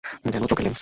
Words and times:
যেমনঃ 0.25 0.47
চোখের 0.47 0.65
লেন্স। 0.65 0.79